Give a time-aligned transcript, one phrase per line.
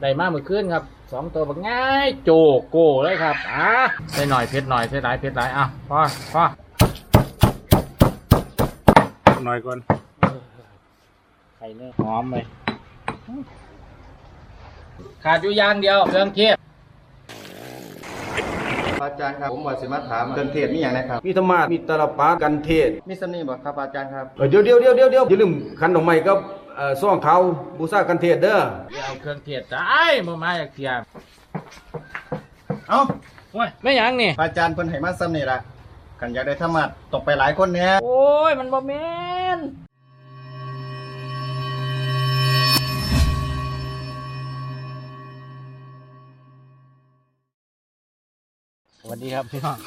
[0.00, 2.30] ได้มาเมื่อคืนครับสองตัวบักง่ายโจ
[2.70, 3.70] โกเลยครับอะ
[4.12, 6.00] ใส่หน่อยเผ็ดหน่อยใส่หลายเผ็ดหลายอะพอ
[6.34, 6.44] พอ
[9.44, 9.78] หน่อยก่อน
[11.56, 12.44] ไข่เนื้อหอมเลย
[15.24, 16.56] ขาดอยู่อย่างเดียวเครื่องเทศ
[19.02, 27.36] อาจารย์ครับผมว่าสิมาถามเครื่องเทศนี่อย่างนะครับมีธรรมาสมีตาลปัดกันเทศมีสำนีบ่ครับอาจารย์ครับเออเดี๋ยวเดี๋ยวเดี๋ยวเดี๋ยวเดี๋ยวอย่าลืมขันดอกไม้กับเอ่อซ่องเขา
[27.78, 28.58] บูชากันเทศเด้อ
[28.92, 31.00] อย่าเอาเครื่องเทศตายมามาอยากเทียม
[32.88, 33.00] เอ้า
[33.52, 35.58] โอ้ยไม่หยังนี่อาจารย์เพิ่นให้มาสำนีละ
[36.20, 39.08] กันอยากได้ธรรมะตกไปหลายคนเนี่ยโอ้ย มันบ่แม่
[39.56, 39.58] น
[49.00, 49.78] สวัสดีครับพี่น้อง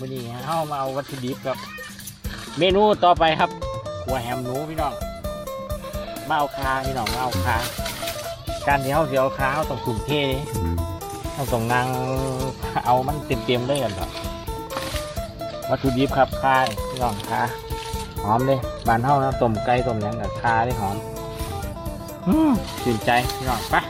[0.00, 1.56] วันนี้เฮามาเอาวัตถุดิบครับ
[2.58, 3.50] เมนูต่อไปครับ
[4.04, 5.05] หัวแฮมหนูพี่น้องมา
[6.38, 7.56] เอาคาพี่น้องมาเอาคา
[8.66, 10.38] การที่เฮาสิเอาคาเฮาต้องถุ่มเทเด้
[11.32, 11.86] เฮาต้องนั่ง
[12.86, 14.10] เอามันเต็มๆเลยกันครับ
[15.68, 17.42] วัตถุดิบครับคายพี่น้องคา
[18.22, 20.96] หอมเลยบานเท่านะต้มไก่ต้มยังกับคาได้หอม
[22.26, 22.52] อืม
[22.84, 23.80] ตื่นใจพี่น้องปะ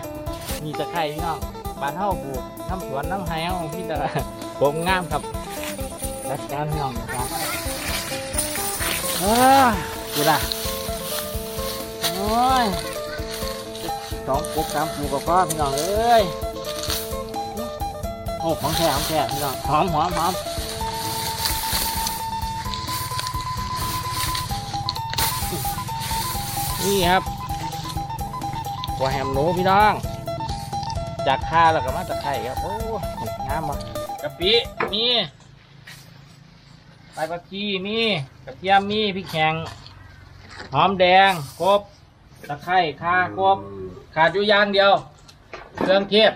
[0.64, 1.38] มีตะไคร้พี่น้อง
[1.80, 3.96] บานเท่าปลูกน้ำสวนน้ำไห้เอาพี่ตะ
[4.60, 5.22] ผมงามครับ
[6.28, 7.26] จัดการพี่น้องนะครับ
[9.20, 9.34] เอ้
[9.72, 9.74] ย
[10.14, 10.38] ดูละ
[12.62, 12.64] ย
[14.26, 16.22] สองปุ๊บสามปลูกกับพ่อพี่น้องเอ้ย
[18.40, 20.34] โอ้ของแท้ของแท้พี่น้องหอมหอมหอม
[26.84, 27.22] นี่ครับ
[28.96, 29.92] หัวแฮมหนูพี่น้อง
[31.26, 32.72] จากข้าแล้วก็มาจากไข่ครับ โอ้
[33.48, 33.78] งามมาก
[34.22, 34.52] กะปิ
[34.92, 35.04] มี
[37.12, 37.98] ใบผักชีมี
[38.44, 39.54] กระเทียมมีพริกแข็ง
[40.74, 41.80] หอมแดงครบ
[42.48, 43.58] ตะไคร้ข่าครบ
[44.14, 44.92] ขาดอยู่อย่างเดียว
[45.76, 46.32] เครื่องเทศ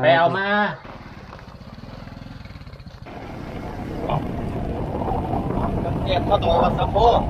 [0.00, 0.48] ไปเอามา
[5.78, 7.20] เครื่องเทศข้าวตัววัดสะโพก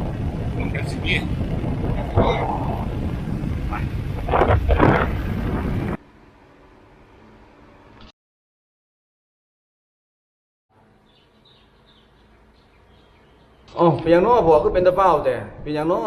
[13.78, 16.03] มันก็สิอ๋อเป็นอย่างน้อพวกก็เป็นตะเป้าแต่เป็นอย่างน้อ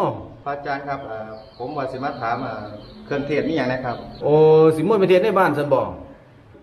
[0.46, 2.62] อาจารย์ครับเอ่อผมว่าสิมาถามเอ่อ
[3.04, 4.34] เครื่องเทศนี่อย่างนะครับ โอ้
[4.76, 5.80] สิมวยไปเทศในบ้านซั่นบ่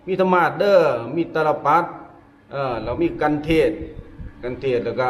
[0.08, 0.76] มีธรรมาสเด้อ
[1.16, 1.84] มีตาลปัด
[2.52, 3.70] เออแล้วมีกันเทศ
[4.42, 5.08] กันเทศแล้วก็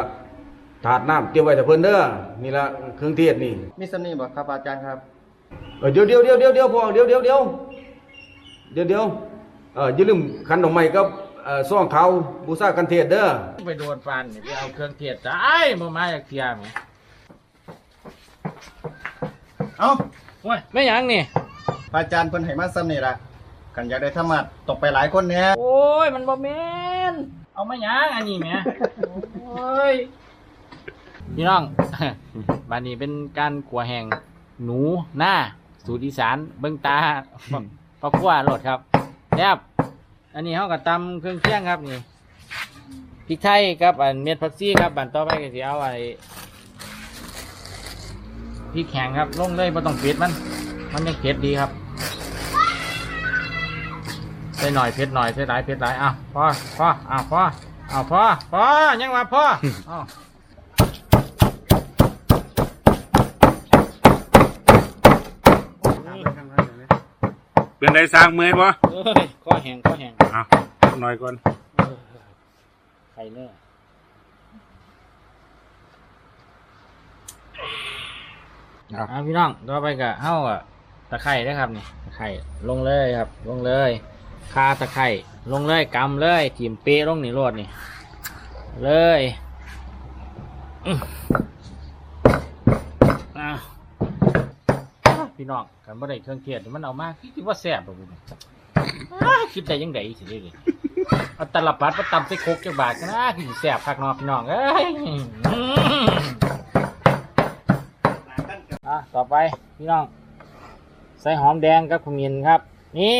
[0.85, 1.99] ถาดน้ำเตรียมไว้แต่เพิ่นเด้อ
[2.43, 2.65] นี่ละ
[2.97, 4.97] เครื่องเทศนี่มีสำนีบ่ครับอาจารย์ครับ
[5.79, 7.41] เออเดี๋ยวเดี๋ยวเดี๋ยวเดี๋ยวเดี๋ยวพอเดี๋ยวเดี๋ยวเดี๋ยว
[8.73, 9.03] เดี๋ยวเดี๋ยว
[9.75, 12.05] เอออย่าลืมขันดอกไม้กับเอ่อซ่องเขา
[12.45, 13.27] บูชากันเทศเด้อ
[13.67, 16.55] ไปโดนฟันนี่ไปเอาเครื่องเทศตายมามาจากเทียม
[19.79, 19.91] เอ้า
[20.43, 21.21] โอ้ยไม่หยังนี่
[21.93, 23.13] อาจารย์เพิ่นให้มาสำนีละ
[23.75, 24.39] กันอยากได้ธรรมะ
[24.69, 26.63] ตกไปหลายคนเนี่ยโอ้ย มันบ่แม่
[27.11, 27.13] น
[27.53, 28.53] เอามาหยังอันนี้แหม่
[29.45, 29.93] โอ้ย
[31.35, 31.63] พี่น้อง
[32.69, 34.05] บานนี้เป็นการขัวแห่ง
[34.63, 34.79] หนู
[35.17, 35.33] หน้า
[35.85, 36.97] สูตรอีสานเบิ้งตา
[38.01, 38.79] พอขัวโหลดครับ
[39.35, 39.57] แซ่บ
[40.39, 41.99] อันนี้เขากับตำเครื่องเคียงครับนี่
[43.27, 45.91] พริกไทยครับอันเม็ดผักชีครับบันต่อไปก็สิเอาไอ้
[48.73, 50.31] พริกแข็งครับลงเลยไม่ต้องเผ็ดมัน
[50.93, 51.71] มันยังเผ็ดดีครับ
[54.57, 56.43] ใส่หน่อยเผ็ดหน่อยใส่หลายเผ็ดหลายอะพอ
[56.77, 57.41] พออะพอ
[57.91, 58.63] อะพอพอ
[59.01, 59.43] ยังมาพอ
[59.89, 60.03] อ้าว
[67.77, 70.43] เป็นได้สร้างเมื่อยบ่เอ้ย ข้อแห้งข้อแห้งอะ
[71.01, 71.33] หน่อยก่อน
[73.13, 73.49] ไข่เนื้อ
[79.11, 80.59] อะพี่น้องต่อไปก็เฮ้าอะ
[81.09, 82.27] ตะไคร้นะครับนี่ตะไคร้
[82.69, 83.91] ลงเลยครับ ลงเลย
[84.53, 85.07] คาตะไคร้
[85.51, 87.67] ลงเลยกำเลยทีมเป๊ะลงนี่โรดนี่
[88.83, 88.89] เล
[89.19, 89.21] ย
[90.85, 90.97] อื้อ
[93.39, 93.57] อ้าว
[95.35, 98.48] พี่น้องกันบ่ได้เครื่องเทศมันเอามาคิดว่าแซ่บบ่บุญอ้าว
[99.53, 100.53] คิดได้ยังไงสิเด้เลย
[101.35, 106.01] เอาตลับปัดมาตำใส่โคกจักบาทกันนะคือสิแซ่บคักเนอพี่น้องเอ้ยอื้อ
[108.87, 109.35] อะต่อไป
[109.77, 110.05] พี่น้อง
[111.21, 112.59] ใส่หอมแดงกับขมิ้นครับ
[112.97, 113.19] นี่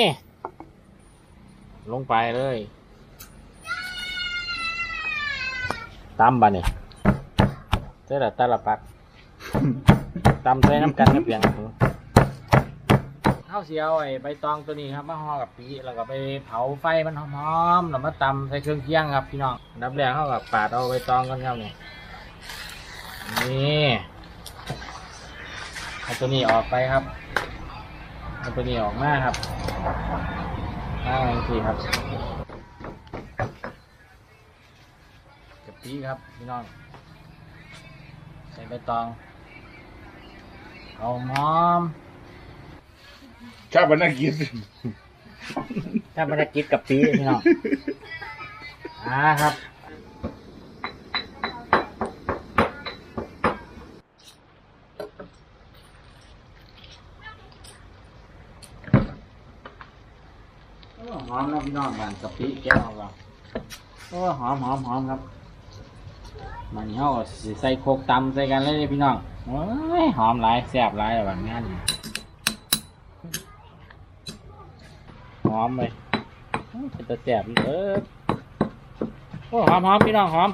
[1.92, 2.58] ลงไปเลย
[6.20, 6.66] ตำบะเนี่ย
[8.06, 8.80] ใส่ละตาละปัก
[10.46, 11.42] ตำใส่น้ำกันกับเปียง
[13.60, 16.14] ข้าวเสียวไอ้ใบตองตัวนี้ครับมาห่อกับปีแล้วก็ไป
[16.46, 21.72] เผาไฟมันหอมๆแล้วมาตำใส่เครื่องเคียงครับพี่น้องดับแรกเข้ากับปาดเอาใบตองกันครับนี่
[23.50, 23.88] นี่
[26.04, 27.04] เอาตัวนี้ออกไปครับ
[28.40, 29.36] เอาตัวนี้ออกมาครับ
[31.06, 31.16] อ่า
[31.48, 31.78] ทีครับ
[35.66, 36.64] กะปิครับพี่น้อง
[38.52, 39.06] ใส่ใบตอง
[40.98, 41.84] เอาหอม
[43.74, 44.34] ชาบนักกิน
[46.16, 47.42] ถ้าไม่ได้กินกับปีพี่น้อง
[49.08, 49.54] อ่าครับ
[60.96, 63.08] โอ้หอมนะพี่น้องมันกะปิแก้วเรา
[64.10, 65.20] โอ้หอมหอมหอมครับ
[66.76, 69.16] มันเฮาก็สิใส่โคกตำใส่กันเลยเด้อพี่น้อง
[69.46, 69.62] โอ้
[70.04, 71.56] ยหอมหลายแซ่บหลายแบบนี้
[75.54, 75.92] หอมเลย
[76.94, 77.94] เป็นตะแซ่บอีกเออ
[79.50, 80.50] โอ้หอมหอมพี่น้องหอม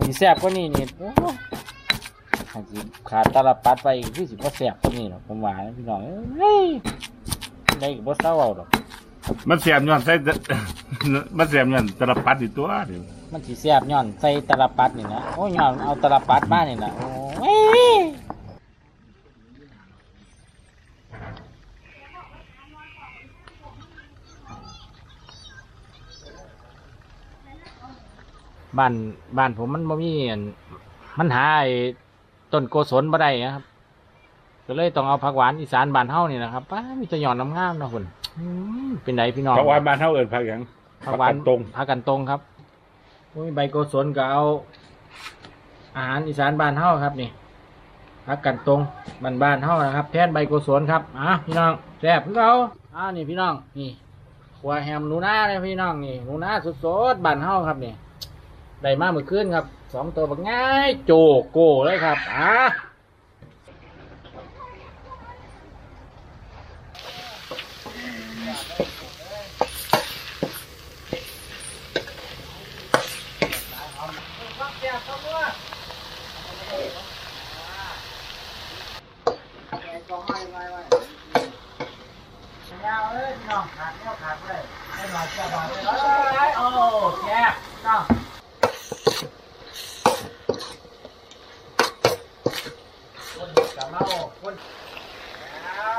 [0.00, 1.08] มีแซ่บกว่านี้นี่โอ้
[2.50, 2.78] ขาดสิ
[3.10, 6.00] ขาดตาลปัดไปอีกคือสิบ่แซ่บกว่านี้หรอกผมว่านะพี่น้อง
[6.38, 6.66] เอ้ย
[7.80, 8.68] ได้ก็บ่เศร้าเอาดอก
[9.48, 10.12] มันเสียบย้อนใส่
[11.38, 13.02] มันเสียบย้อนตะลปัดอีตัวเดียว
[13.32, 16.92] มันสิแซ่บย้อนใส่ตาลปัดนี่นะโอ้ยย้อนเอาตาลปัดมานี่นะ
[17.40, 17.84] โอ้ย
[28.78, 28.92] บ้าน
[29.38, 30.42] บ้านผมมันบ่มีอัน
[31.18, 31.68] มันหาไอ้
[32.52, 33.64] ต้นโกศลบ่ได้นะครับ
[34.66, 38.04] ก็เลยต้องเอาผักหวานอีสานบ้านเฮานี่นะครับป้ามีแตะหย่อนงามๆเนาะคุณ
[38.38, 38.44] อื
[38.88, 40.60] มเป็นไดพี่น้อง เพราะว่าบ้านเฮาเอิ้นผักหยัง
[41.04, 42.40] ผักหวานตรง ผักกันตรงครับ
[43.30, 44.42] โอ้ยใบโกศลก็เอา
[45.96, 47.30] อาหารอีสานบ้านเฮาครับนี่
[48.26, 48.80] ผักกันตรง
[49.22, 52.52] บ้านบ้านๆเฮานะครับ แทนใบโกศลครับอะพี่น้องแซ่บคือเขา
[52.94, 53.90] อ่านี่พี่น้องนี่
[54.58, 56.50] ขัวแฮมหนูนาเลยพี่น้องนี่หนูนา
[56.84, 57.92] สดๆบ้านเฮาครับนี่
[58.82, 59.64] ได้มาเมื่อคืนครับ
[59.94, 61.12] สองตัวแบักง่ายโจ
[61.52, 62.56] โก้เลยครับอะ
[82.86, 84.62] ยาวเลยพี่น้องขาดแนวขาดเลย
[84.94, 85.74] ให้หน่อยจะบอกเล
[86.48, 86.66] ยโอ้
[87.22, 87.40] แซ่
[87.84, 88.02] เนาะ
[93.36, 94.02] คนกับเมา
[94.40, 94.54] คน
[95.62, 95.98] แล้ว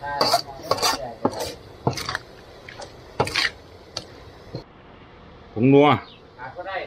[0.00, 0.12] ได้
[0.46, 1.48] มองไม่ได้เลย
[5.52, 5.88] ผ งนัว
[6.38, 6.78] ขาก็ได้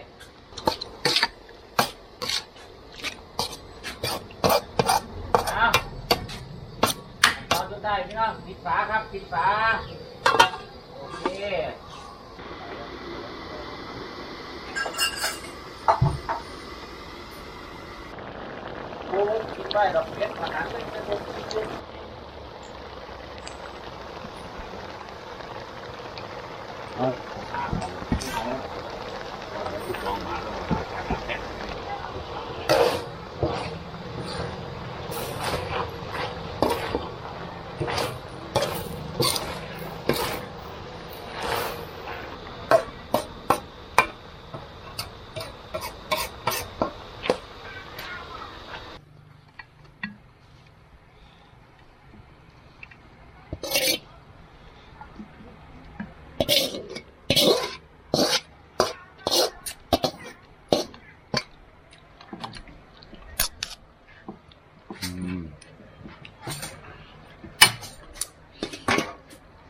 [5.51, 5.65] เอา
[7.51, 9.47] ตอนสุดท้ายพี่น้องปิดฝาครับปิดฝา
[10.93, 11.27] โอเค
[19.09, 21.77] โอ้ยกินได้ดอกเบ็ดมาหาเงินจะลงจริงๆ
[26.95, 27.07] เอา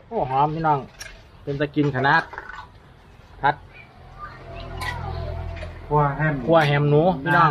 [0.08, 0.78] โอ้หอ มพี่น้อง
[1.42, 2.22] เป็นตะกินขนาด
[3.42, 3.54] พัด
[5.86, 7.50] ครัวแฮมคั่วแฮมหนูพี่น้อง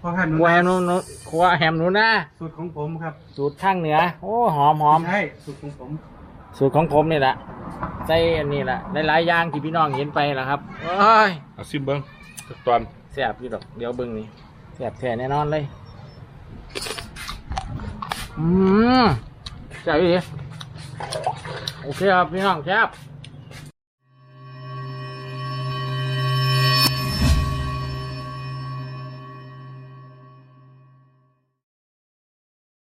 [0.00, 0.96] ครัวแฮมคั่วแฮมหนูหนู
[1.28, 5.90] คั่วแฮมหนูนะสูตรของผมครับสูตรข้างเหนือ โอ้หอมหอมใช่สูตรของผม
[6.58, 7.34] สูตรของผมนี่แหละ
[8.06, 11.98] ใส่อันนี้แหละหลายๆอย่างที่พี่น้องเห็นไปแหละครับโอ้ยเอาซิมเบิ่ง
[12.48, 12.80] สักตอน
[13.12, 14.26] แซ่บอยู่ดอกเดี๋ยวเบิ่งนี่
[14.74, 15.62] แซ่บแท้แน่นอนเลย
[18.38, 18.46] อื
[19.02, 19.06] ม
[19.82, 20.20] แซ่บอยู่ดิ
[21.84, 22.88] โอเคครับพี่น้องแซ่บ